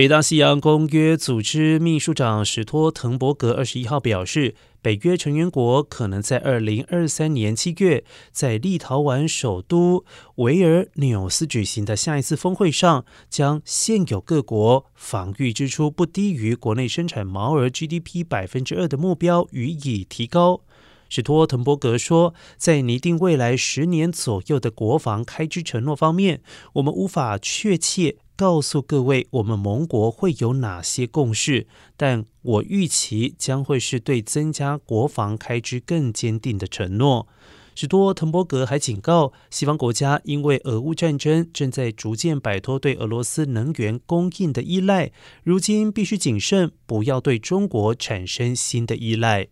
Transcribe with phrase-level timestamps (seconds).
[0.00, 8.02] 北大西洋公约组织秘书长史托滕伯格二十一号表示，北约成员国可能在二零二三年七月
[8.32, 10.06] 在立陶宛首都
[10.36, 20.62] 维尔纽斯举行的下一次峰会上，将现有各国防御支出不低于国内生产毛额 GDP 百分之二的目标予以提高。
[21.10, 26.40] 史托滕伯格说，在拟定未来十年左右的国防开支承诺方面，
[26.74, 28.16] 我们无法确切。
[28.40, 31.66] 告诉各位，我们盟国会有哪些共识？
[31.94, 37.28] 但我预期将会是对增加国防开支更坚定的承诺。
[37.74, 45.12] 许多滕伯格还警告，西方国家因为俄乌战争正在逐渐摆脱对俄罗斯能源供应的依赖，
[45.44, 49.48] 如今必须谨慎，不要对中国产生新的依赖。